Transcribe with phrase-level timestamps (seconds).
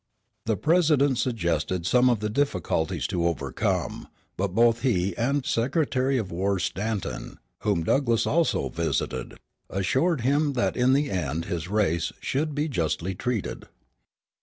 [0.47, 6.17] The President suggested some of the difficulties to be overcome; but both he and Secretary
[6.17, 9.37] of War Stanton, whom Douglass also visited,
[9.69, 13.67] assured him that in the end his race should be justly treated.